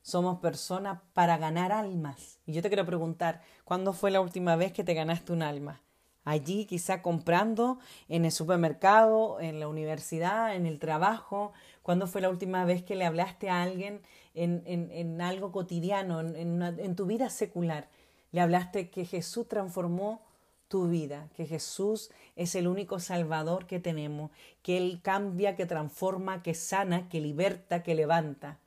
[0.03, 2.39] Somos personas para ganar almas.
[2.47, 5.81] Y yo te quiero preguntar, ¿cuándo fue la última vez que te ganaste un alma?
[6.25, 7.79] Allí quizá comprando,
[8.09, 11.53] en el supermercado, en la universidad, en el trabajo.
[11.83, 14.01] ¿Cuándo fue la última vez que le hablaste a alguien
[14.35, 17.89] en, en, algo cotidiano, en, en tu vida secular?
[18.31, 20.21] Le hablaste que Jesús transformó
[20.69, 24.31] tu vida, que Jesús es el único Salvador que tenemos,
[24.63, 28.59] que Él cambia, que transforma, que sana, que liberta, que levanta.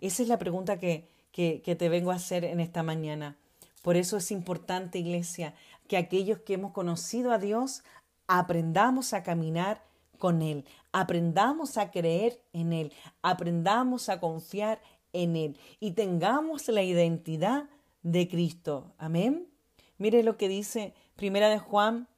[0.00, 3.36] Esa es la pregunta que, que, que te vengo a hacer en esta mañana.
[3.82, 5.54] Por eso es importante, iglesia,
[5.88, 7.82] que aquellos que hemos conocido a Dios
[8.28, 9.82] aprendamos a caminar
[10.18, 14.80] con Él, aprendamos a creer en Él, aprendamos a confiar
[15.12, 17.68] en Él y tengamos la identidad
[18.02, 18.92] de Cristo.
[18.98, 19.48] Amén.
[19.96, 22.08] Mire lo que dice Primera de Juan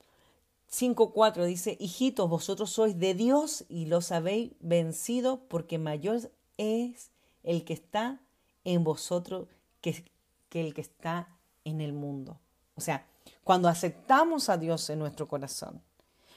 [0.70, 7.11] 5.4 dice, hijitos, vosotros sois de Dios y los habéis vencido porque mayor es
[7.42, 8.20] el que está
[8.64, 9.48] en vosotros
[9.80, 10.04] que,
[10.48, 11.28] que el que está
[11.64, 12.38] en el mundo.
[12.76, 13.04] O sea,
[13.44, 15.83] cuando aceptamos a Dios en nuestro corazón,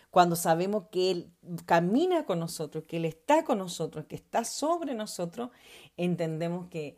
[0.10, 1.32] cuando sabemos que Él
[1.66, 5.50] camina con nosotros, que Él está con nosotros, que está sobre nosotros,
[5.98, 6.98] entendemos que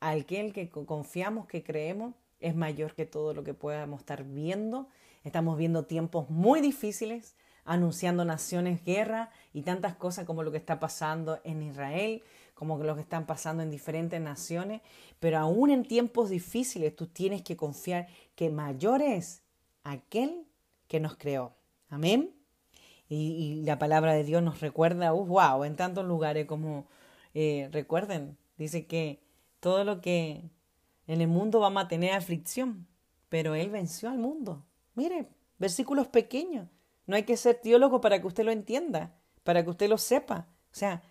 [0.00, 4.88] aquel que confiamos, que creemos, es mayor que todo lo que podamos estar viendo.
[5.24, 10.80] Estamos viendo tiempos muy difíciles, anunciando naciones guerra y tantas cosas como lo que está
[10.80, 12.22] pasando en Israel,
[12.54, 14.82] como lo que están pasando en diferentes naciones,
[15.18, 18.08] pero aún en tiempos difíciles tú tienes que confiar
[18.40, 19.42] que mayor es
[19.84, 20.46] aquel
[20.88, 21.52] que nos creó.
[21.90, 22.34] Amén.
[23.06, 26.86] Y, la palabra de Dios nos recuerda, uh, wow, en tantos lugares como,
[27.34, 29.20] eh, recuerden, dice que
[29.60, 30.48] todo lo que
[31.06, 32.86] en el mundo vamos a tener aflicción,
[33.28, 34.64] pero Él venció al mundo.
[34.94, 36.66] Mire, versículos pequeños.
[37.06, 39.12] No hay que ser teólogo para que usted lo entienda,
[39.44, 40.48] para que usted lo sepa.
[40.72, 41.02] O sea,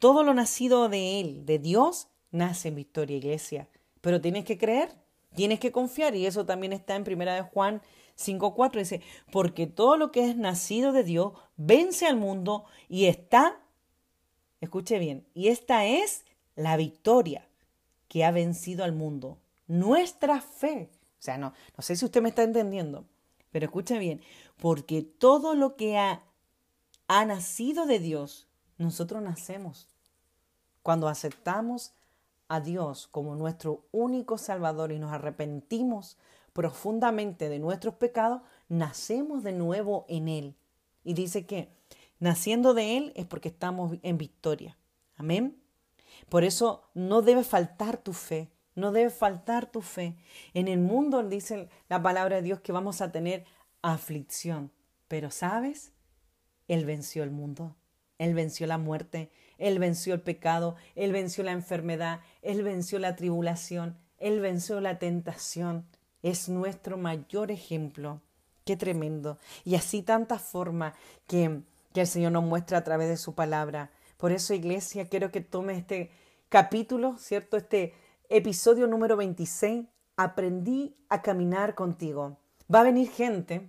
[0.00, 3.68] todo lo nacido de Él, de Dios, nace en Victoria Iglesia.
[4.00, 4.90] Pero tienes que creer,
[5.34, 7.82] tienes que confiar, y eso también está en Primera de Juan
[8.16, 8.78] 5.4.
[8.78, 13.60] Dice, porque todo lo que es nacido de Dios vence al mundo y está,
[14.60, 16.24] escuche bien, y esta es
[16.56, 17.48] la victoria
[18.08, 19.38] que ha vencido al mundo.
[19.66, 20.90] Nuestra fe.
[21.18, 23.04] O sea, no, no sé si usted me está entendiendo,
[23.50, 24.22] pero escuche bien,
[24.58, 26.22] porque todo lo que ha,
[27.06, 29.88] ha nacido de Dios, nosotros nacemos.
[30.82, 31.92] Cuando aceptamos
[32.48, 36.18] a Dios como nuestro único Salvador y nos arrepentimos
[36.52, 40.56] profundamente de nuestros pecados, nacemos de nuevo en Él.
[41.04, 41.68] Y dice que
[42.18, 44.76] naciendo de Él es porque estamos en victoria.
[45.16, 45.62] Amén.
[46.28, 50.16] Por eso no debe faltar tu fe, no debe faltar tu fe.
[50.54, 53.44] En el mundo dice la palabra de Dios que vamos a tener
[53.82, 54.72] aflicción,
[55.06, 55.92] pero ¿sabes?
[56.66, 57.76] Él venció el mundo,
[58.18, 63.16] Él venció la muerte, Él venció el pecado, Él venció la enfermedad, Él venció la
[63.16, 65.86] tribulación, Él venció la tentación.
[66.22, 68.20] Es nuestro mayor ejemplo.
[68.64, 69.38] Qué tremendo.
[69.64, 70.94] Y así tantas formas
[71.26, 73.90] que, que el Señor nos muestra a través de su palabra.
[74.16, 76.10] Por eso, iglesia, quiero que tome este
[76.48, 77.56] capítulo, ¿cierto?
[77.56, 77.94] Este
[78.28, 82.36] episodio número 26, aprendí a caminar contigo.
[82.72, 83.68] Va a venir gente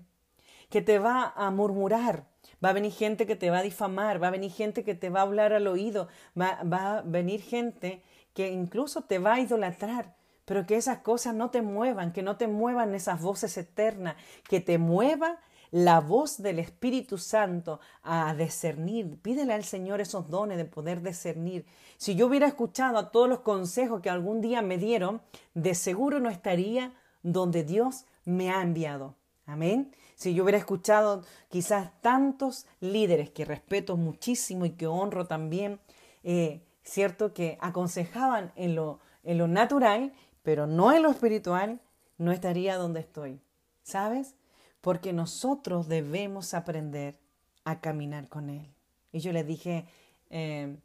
[0.69, 2.25] que te va a murmurar,
[2.63, 5.09] va a venir gente que te va a difamar, va a venir gente que te
[5.09, 6.07] va a hablar al oído,
[6.39, 8.01] va, va a venir gente
[8.33, 12.37] que incluso te va a idolatrar, pero que esas cosas no te muevan, que no
[12.37, 14.15] te muevan esas voces eternas,
[14.47, 15.39] que te mueva
[15.71, 19.19] la voz del Espíritu Santo a discernir.
[19.21, 21.65] Pídele al Señor esos dones de poder discernir.
[21.97, 25.21] Si yo hubiera escuchado a todos los consejos que algún día me dieron,
[25.53, 29.15] de seguro no estaría donde Dios me ha enviado.
[29.45, 29.93] Amén.
[30.19, 35.79] Si yo hubiera escuchado quizás tantos líderes que respeto muchísimo y que honro también,
[36.23, 40.11] eh, cierto que aconsejaban en lo, en lo natural,
[40.43, 41.79] pero no en lo espiritual,
[42.17, 43.39] no estaría donde estoy.
[43.81, 44.35] ¿Sabes?
[44.81, 47.17] Porque nosotros debemos aprender
[47.63, 48.75] a caminar con Él.
[49.13, 49.85] Y yo le dije
[50.29, 50.75] eh,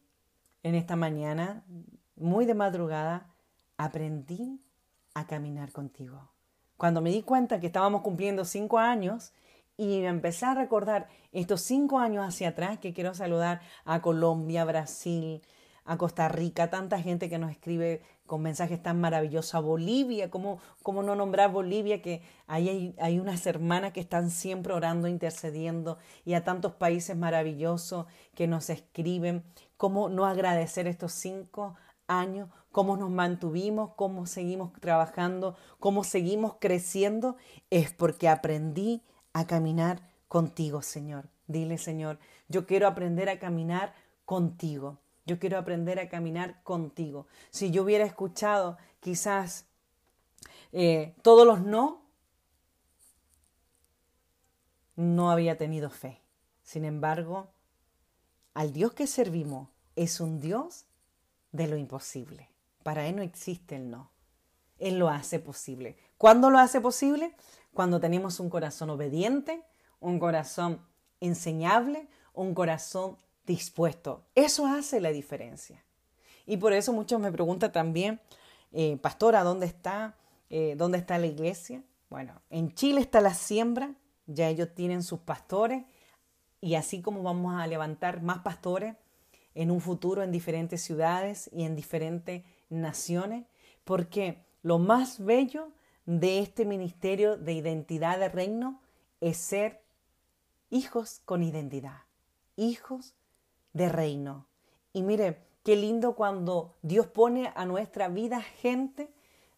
[0.63, 1.65] en esta mañana,
[2.15, 3.35] muy de madrugada,
[3.79, 4.61] aprendí
[5.13, 6.34] a caminar contigo.
[6.77, 9.33] Cuando me di cuenta que estábamos cumpliendo cinco años
[9.77, 15.43] y empecé a recordar estos cinco años hacia atrás, que quiero saludar a Colombia, Brasil,
[15.85, 20.59] a Costa Rica, tanta gente que nos escribe con mensajes tan maravillosos, a Bolivia, ¿cómo,
[20.83, 22.01] cómo no nombrar Bolivia?
[22.01, 27.17] Que ahí hay, hay, unas hermanas que están siempre orando, intercediendo, y a tantos países
[27.17, 29.45] maravillosos que nos escriben,
[29.77, 37.37] cómo no agradecer estos cinco años, cómo nos mantuvimos, cómo seguimos trabajando, cómo seguimos creciendo,
[37.71, 39.01] es porque aprendí
[39.33, 41.29] a caminar contigo, Señor.
[41.47, 44.99] Dile, Señor, yo quiero aprender a caminar contigo.
[45.25, 47.29] Yo quiero aprender a caminar contigo.
[47.51, 49.67] Si yo hubiera escuchado quizás
[50.73, 52.03] eh, todos los no,
[54.97, 56.21] no había tenido fe.
[56.65, 57.47] Sin embargo,
[58.53, 60.87] al Dios que servimos es un Dios
[61.53, 62.49] de lo imposible.
[62.85, 64.13] Para Él no existe el no.
[64.79, 65.97] Él lo hace posible.
[66.19, 67.35] ¿Cuándo lo hace posible?
[67.73, 69.65] Cuando tenemos un corazón obediente,
[70.01, 70.81] un corazón
[71.19, 73.17] enseñable, un corazón
[73.47, 74.27] dispuesto.
[74.35, 75.83] Eso hace la diferencia.
[76.47, 78.21] Y por eso muchos me preguntan también,
[78.71, 80.15] eh, pastora, ¿dónde está?
[80.51, 81.83] Eh, ¿Dónde está la iglesia?
[82.11, 83.95] Bueno, en Chile está la siembra,
[84.27, 85.85] ya ellos tienen sus pastores
[86.61, 88.95] y así como vamos a levantar más pastores
[89.55, 93.47] en un futuro en diferentes ciudades y en diferentes naciones,
[93.85, 95.73] porque lo más bello
[96.07, 98.81] de este ministerio de identidad de reino
[99.21, 99.83] es ser
[100.71, 102.03] hijos con identidad,
[102.57, 103.15] hijos
[103.73, 104.47] de reino.
[104.93, 109.13] Y mire, qué lindo cuando Dios pone a nuestra vida gente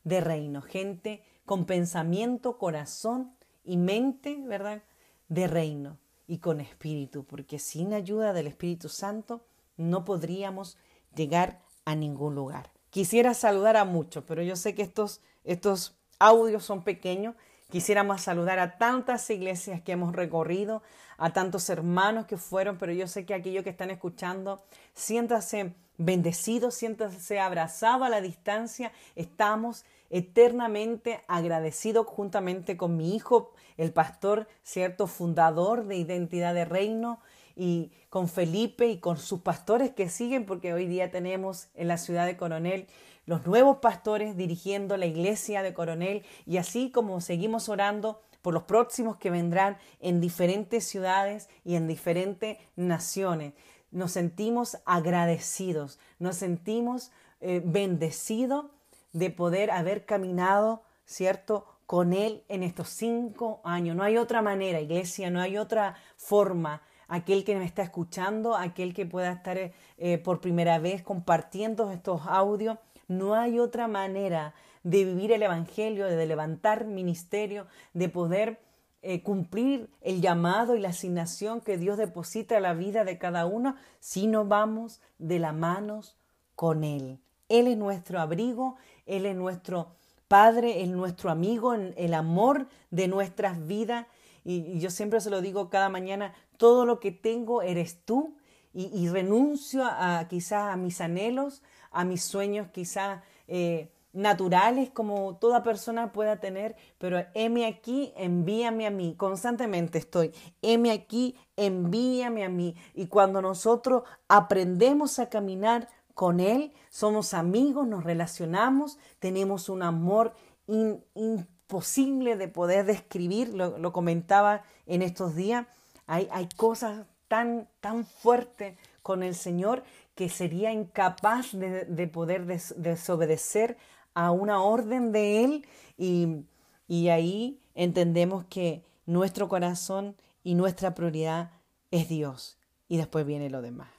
[0.05, 4.83] de reino, gente con pensamiento, corazón y mente, ¿verdad?
[5.29, 9.45] De reino y con espíritu, porque sin ayuda del Espíritu Santo
[9.77, 10.77] no podríamos
[11.15, 12.71] llegar a ningún lugar.
[12.91, 17.35] Quisiera saludar a muchos, pero yo sé que estos, estos audios son pequeños.
[17.71, 20.83] Quisiéramos saludar a tantas iglesias que hemos recorrido,
[21.19, 24.63] a tantos hermanos que fueron, pero yo sé que aquellos que están escuchando,
[24.95, 28.93] siéntase bendecido, siéntase abrazado a la distancia.
[29.15, 37.21] Estamos eternamente agradecidos juntamente con mi hijo, el pastor, cierto, fundador de Identidad de Reino,
[37.57, 41.99] y con Felipe y con sus pastores que siguen, porque hoy día tenemos en la
[41.99, 42.87] ciudad de Coronel
[43.25, 48.63] los nuevos pastores dirigiendo la iglesia de Coronel y así como seguimos orando por los
[48.63, 53.55] próximos que vendrán en diferentes ciudades y en diferentes naciones.
[53.91, 58.67] Nos sentimos agradecidos, nos sentimos eh, bendecidos
[59.13, 63.97] de poder haber caminado, ¿cierto?, con Él en estos cinco años.
[63.97, 66.83] No hay otra manera, iglesia, no hay otra forma.
[67.09, 72.23] Aquel que me está escuchando, aquel que pueda estar eh, por primera vez compartiendo estos
[72.27, 78.61] audios, no hay otra manera de vivir el Evangelio, de levantar ministerio, de poder
[79.03, 83.47] eh, cumplir el llamado y la asignación que Dios deposita en la vida de cada
[83.47, 86.17] uno si no vamos de la manos
[86.57, 87.21] con Él.
[87.49, 89.93] Él es nuestro abrigo, Él es nuestro
[90.29, 94.07] Padre, es nuestro amigo, el amor de nuestras vidas.
[94.45, 98.37] Y, yo siempre se lo digo cada mañana, todo lo que tengo eres tú
[98.73, 105.63] y, renuncio a, quizás a mis anhelos, a mis sueños quizás eh, naturales como toda
[105.63, 112.49] persona pueda tener, pero heme aquí, envíame a mí, constantemente estoy, heme aquí, envíame a
[112.49, 112.75] mí.
[112.95, 120.35] Y cuando nosotros aprendemos a caminar con Él, somos amigos, nos relacionamos, tenemos un amor
[120.67, 125.67] imposible de poder describir, lo, comentaba en estos días,
[126.07, 129.83] hay, cosas tan, tan fuertes con el Señor
[130.15, 133.77] que sería incapaz de, poder desobedecer
[134.15, 135.67] a una orden de Él
[135.99, 141.51] y, ahí entendemos que nuestro corazón y nuestra prioridad
[141.91, 143.91] es Dios y después viene lo demás.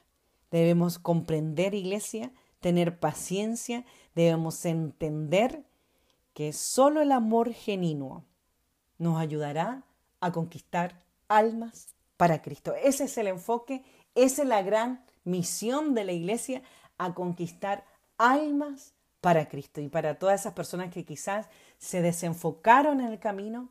[0.49, 2.31] Debemos comprender, iglesia,
[2.61, 3.85] tener paciencia,
[4.15, 5.63] debemos entender
[6.33, 8.23] que solo el amor genuino
[8.97, 9.83] nos ayudará
[10.19, 12.73] a conquistar almas para Cristo.
[12.75, 13.83] Ese es el enfoque,
[14.15, 16.61] esa es la gran misión de la iglesia,
[16.97, 17.85] a conquistar
[18.17, 21.47] almas para Cristo y para todas esas personas que quizás
[21.77, 23.69] se desenfocaron en el camino,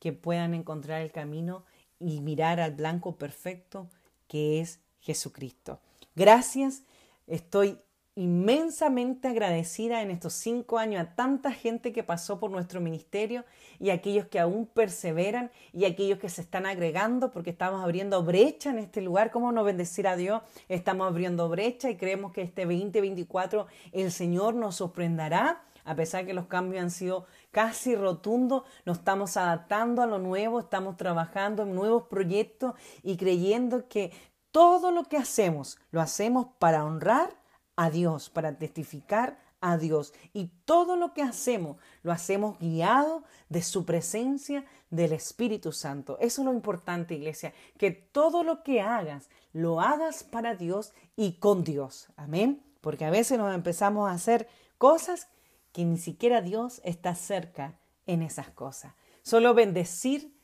[0.00, 1.64] que puedan encontrar el camino
[2.00, 3.88] y mirar al blanco perfecto
[4.26, 5.80] que es Jesucristo.
[6.14, 6.82] Gracias,
[7.26, 7.78] estoy
[8.16, 13.44] inmensamente agradecida en estos cinco años a tanta gente que pasó por nuestro ministerio
[13.80, 18.70] y aquellos que aún perseveran y aquellos que se están agregando porque estamos abriendo brecha
[18.70, 19.32] en este lugar.
[19.32, 20.42] ¿Cómo no bendecir a Dios?
[20.68, 25.64] Estamos abriendo brecha y creemos que este 2024 el Señor nos sorprenderá.
[25.86, 30.60] A pesar que los cambios han sido casi rotundos, nos estamos adaptando a lo nuevo,
[30.60, 34.10] estamos trabajando en nuevos proyectos y creyendo que
[34.50, 37.43] todo lo que hacemos lo hacemos para honrar
[37.76, 40.12] a Dios, para testificar a Dios.
[40.32, 46.18] Y todo lo que hacemos, lo hacemos guiado de su presencia del Espíritu Santo.
[46.20, 51.38] Eso es lo importante, iglesia, que todo lo que hagas, lo hagas para Dios y
[51.38, 52.08] con Dios.
[52.16, 52.62] Amén.
[52.80, 55.28] Porque a veces nos empezamos a hacer cosas
[55.72, 58.92] que ni siquiera Dios está cerca en esas cosas.
[59.22, 60.34] Solo bendecir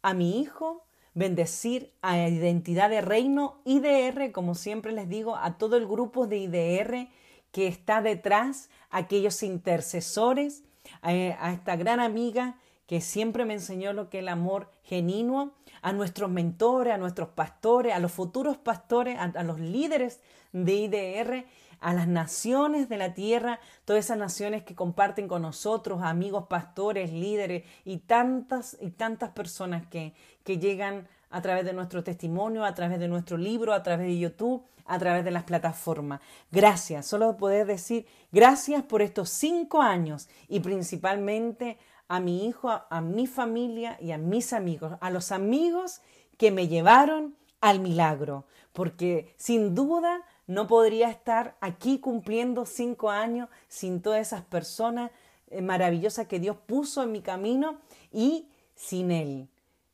[0.00, 0.84] a mi hijo,
[1.14, 6.38] bendecir a Identidad de Reino IDR, como siempre les digo, a todo el grupo de
[6.38, 7.08] IDR
[7.52, 10.62] que está detrás, aquellos intercesores,
[11.02, 12.56] a, esta gran amiga
[12.86, 15.52] que siempre me enseñó lo que es el amor genuino,
[15.82, 20.20] a nuestros mentores, a nuestros pastores, a los futuros pastores, a los líderes
[20.52, 21.46] de IDR
[21.80, 27.12] a las naciones de la tierra, todas esas naciones que comparten con nosotros, amigos, pastores,
[27.12, 30.14] líderes y tantas y tantas personas que,
[30.44, 34.18] que llegan a través de nuestro testimonio, a través de nuestro libro, a través de
[34.18, 36.20] YouTube, a través de las plataformas.
[36.50, 41.78] Gracias, solo poder decir gracias por estos cinco años y principalmente
[42.08, 46.02] a mi hijo, a mi familia y a mis amigos, a los amigos
[46.36, 53.48] que me llevaron al milagro, porque sin duda no podría estar aquí cumpliendo cinco años
[53.68, 55.12] sin todas esas personas
[55.46, 57.78] eh, maravillosas que Dios puso en mi camino
[58.10, 59.48] y sin Él.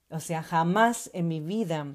[0.09, 1.86] O sea, jamás en mi vida,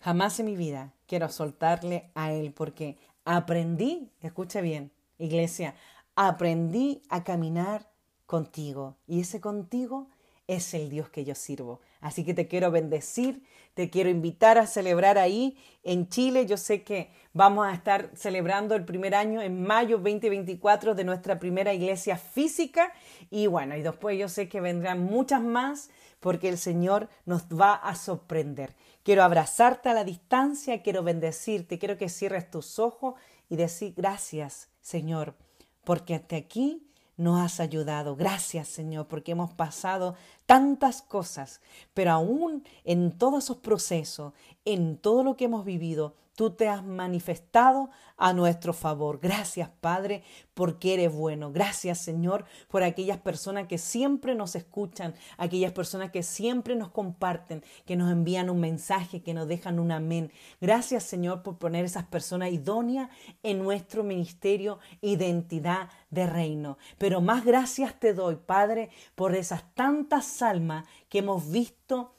[0.00, 5.76] jamás en mi vida quiero soltarle a Él porque aprendí, escucha bien, iglesia,
[6.16, 7.88] aprendí a caminar
[8.26, 10.08] contigo y ese contigo
[10.50, 11.80] es el Dios que yo sirvo.
[12.00, 13.44] Así que te quiero bendecir,
[13.74, 16.44] te quiero invitar a celebrar ahí en Chile.
[16.44, 21.38] Yo sé que vamos a estar celebrando el primer año en mayo 2024 de nuestra
[21.38, 22.92] primera iglesia física.
[23.30, 25.88] Y bueno, y después yo sé que vendrán muchas más
[26.18, 28.74] porque el Señor nos va a sorprender.
[29.04, 33.14] Quiero abrazarte a la distancia, quiero bendecirte, quiero que cierres tus ojos
[33.48, 35.36] y decir gracias, Señor,
[35.84, 36.89] porque hasta aquí
[37.20, 38.16] nos has ayudado.
[38.16, 40.16] Gracias, Señor, porque hemos pasado
[40.46, 41.60] tantas cosas,
[41.92, 44.32] pero aún en todos esos procesos,
[44.64, 49.20] en todo lo que hemos vivido, tú te has manifestado a nuestro favor.
[49.20, 50.22] Gracias, Padre,
[50.54, 51.52] porque eres bueno.
[51.52, 57.62] Gracias, Señor, por aquellas personas que siempre nos escuchan, aquellas personas que siempre nos comparten,
[57.84, 60.32] que nos envían un mensaje, que nos dejan un amén.
[60.62, 63.10] Gracias, Señor, por poner esas personas idóneas
[63.42, 66.78] en nuestro ministerio, identidad de reino.
[66.96, 72.14] Pero más gracias te doy, Padre, por esas tantas almas que hemos visto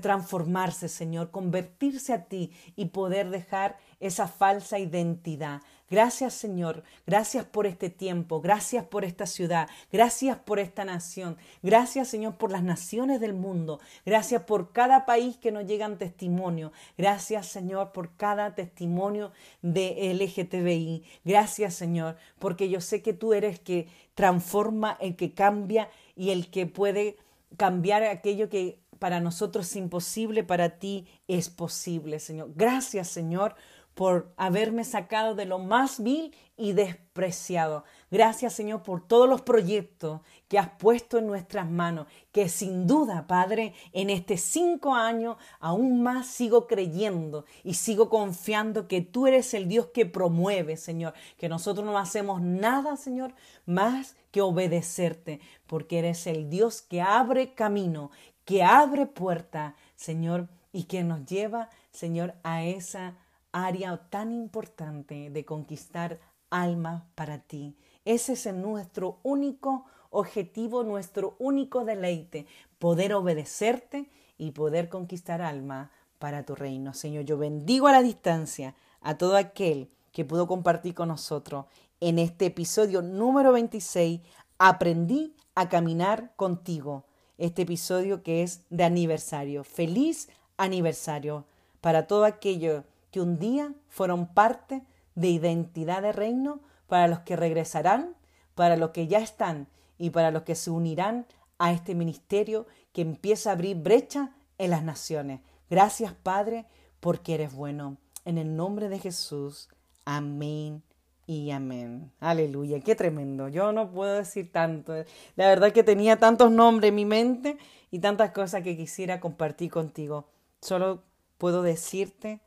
[0.00, 5.62] transformarse, Señor, convertirse a ti y poder dejar esa falsa identidad.
[5.88, 6.82] Gracias, Señor.
[7.06, 8.40] Gracias por este tiempo.
[8.40, 9.68] Gracias por esta ciudad.
[9.92, 11.36] Gracias por esta nación.
[11.62, 13.78] Gracias, Señor, por las naciones del mundo.
[14.04, 16.72] Gracias por cada país que nos llegan testimonio.
[16.98, 19.30] Gracias, Señor, por cada testimonio
[19.62, 21.04] de LGTBI.
[21.24, 26.30] Gracias, Señor, porque yo sé que tú eres el que transforma, el que cambia y
[26.30, 27.16] el que puede
[27.56, 32.52] cambiar aquello que para nosotros es imposible, para ti es posible, Señor.
[32.54, 33.54] Gracias, Señor,
[33.96, 37.84] por haberme sacado de lo más vil y despreciado.
[38.10, 43.26] Gracias, Señor, por todos los proyectos que has puesto en nuestras manos, que sin duda,
[43.26, 49.54] Padre, en este cinco años aún más sigo creyendo y sigo confiando que tú eres
[49.54, 53.34] el Dios que promueve, Señor, que nosotros no hacemos nada, Señor,
[53.64, 58.10] más que obedecerte, porque eres el Dios que abre camino,
[58.46, 63.16] que abre puerta, Señor, y que nos lleva, Señor, a esa
[63.52, 67.76] área tan importante de conquistar almas para ti.
[68.04, 72.46] Ese es nuestro único objetivo, nuestro único deleite,
[72.78, 76.94] poder obedecerte y poder conquistar alma para tu reino.
[76.94, 81.66] Señor, yo bendigo a la distancia a todo aquel que pudo compartir con nosotros
[82.00, 84.20] en este episodio número 26.
[84.58, 87.04] Aprendí a caminar contigo
[87.38, 89.64] este episodio que es de aniversario.
[89.64, 91.44] Feliz aniversario
[91.80, 94.82] para todo aquello que un día fueron parte
[95.14, 98.14] de identidad de reino, para los que regresarán,
[98.54, 99.66] para los que ya están
[99.98, 101.26] y para los que se unirán
[101.58, 105.40] a este ministerio que empieza a abrir brecha en las naciones.
[105.68, 106.66] Gracias, Padre,
[107.00, 107.96] porque eres bueno.
[108.24, 109.68] En el nombre de Jesús.
[110.04, 110.85] Amén
[111.26, 112.12] y amén.
[112.20, 113.48] Aleluya, qué tremendo.
[113.48, 114.94] Yo no puedo decir tanto.
[115.34, 117.58] La verdad que tenía tantos nombres en mi mente
[117.90, 120.28] y tantas cosas que quisiera compartir contigo.
[120.60, 121.02] Solo
[121.36, 122.40] puedo decirte,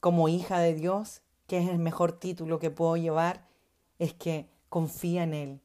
[0.00, 3.46] como hija de Dios, que es el mejor título que puedo llevar,
[3.98, 5.60] es que confía en Él.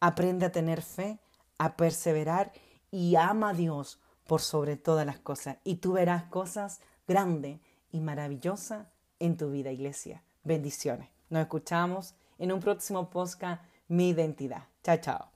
[0.00, 1.20] Aprende a tener fe,
[1.58, 2.52] a perseverar
[2.90, 5.58] y ama a Dios por sobre todas las cosas.
[5.62, 7.60] Y tú verás cosas grandes
[7.92, 8.88] y maravillosas
[9.20, 10.22] en tu vida, iglesia.
[10.44, 11.15] Bendiciones.
[11.30, 14.64] Nos escuchamos en un próximo podcast, Mi Identidad.
[14.82, 15.35] Chao, chao.